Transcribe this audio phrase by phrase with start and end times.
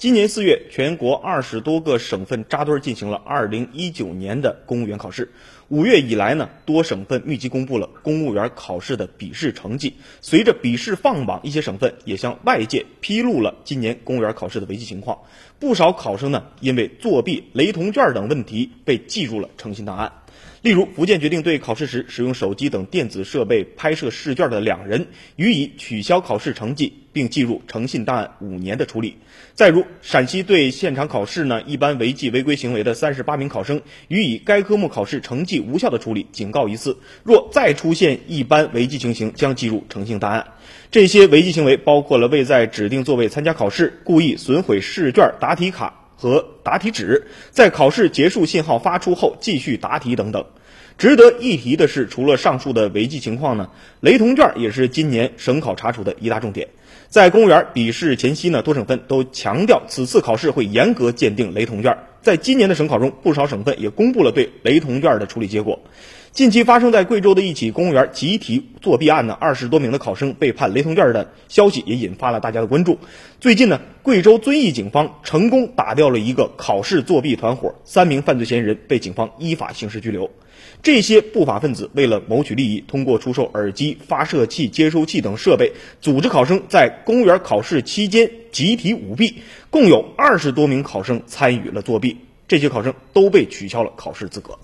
[0.00, 5.30] 今年四月，全国二十多个省份扎堆进行了二零一九年的公务员考试。
[5.68, 9.94] 五月以来呢，多省份密集公布了公务员考试的笔试成绩。
[10.22, 15.18] 随着笔试放榜，一些省份也向外界披露了今年公务员考试的违纪情况。
[15.58, 20.10] 不少考生呢，因为作弊、雷同卷等问题被记入了诚信档案。
[20.62, 25.06] 例如，福建决定对考试时使用手机等电子设备拍摄试卷的两人
[25.36, 29.16] 予以取消考试成绩，并记入诚信档案五年的处理。
[29.54, 36.98] 再如，陕西对现场考试呢一般违纪违规行为的三十八名考生予以该科目考试成绩无效的处理，警告一次。
[37.22, 40.46] 若再出现一般违纪情形，将记入诚信档案。
[40.90, 45.99] 这些违纪行为包括了未在指定座位参加考试、故意损毁试卷、答题卡。
[46.20, 50.44] 和答题纸在考试结束信号发出后继续答题等等。
[50.98, 53.70] 值得一提的是，除了上述的违纪情况呢，
[54.00, 56.68] 雷同卷也是今年省考查处的一大重点。
[57.08, 61.96] 在公务员笔试前夕呢，多省份都强调此次考试会严格鉴定雷同卷。
[62.22, 65.80] 在今年的省考中，不少省份也公布了对雷同卷的处理结果。
[66.32, 72.98] 近期发生在贵州的一起公务员集体作弊案呢，二十多名的考生被判雷同卷的消息也引发了大家的关注。
[73.40, 80.30] 最近呢，贵州遵义警方成功打掉了一个考试作弊团伙，三名犯罪嫌疑人被警方依法刑事拘留。
[80.82, 92.16] 这些不法分子为了谋取利益，通过出售耳机、发射器、接收器等设备，组织考生在公务员考试期间集体舞弊，共有二十多名考生参与了作弊，
[92.48, 94.58] 这些考生都被取消了考试资格。